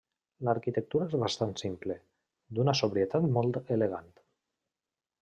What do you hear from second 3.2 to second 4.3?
molt elegant.